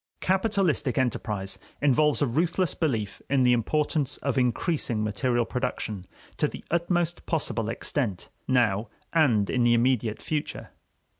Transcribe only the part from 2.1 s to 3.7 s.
a ruthless belief in the